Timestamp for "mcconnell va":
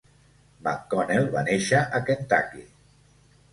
0.67-1.45